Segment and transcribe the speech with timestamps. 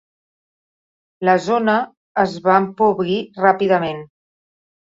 [1.29, 1.75] La zona
[2.25, 4.05] es va empobrir ràpidament.